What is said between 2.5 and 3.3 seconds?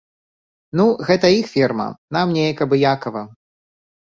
абыякава.